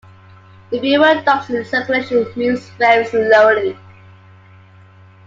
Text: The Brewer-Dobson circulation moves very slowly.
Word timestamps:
The 0.71 0.79
Brewer-Dobson 0.79 1.63
circulation 1.63 2.25
moves 2.35 2.69
very 2.71 3.05
slowly. 3.05 3.77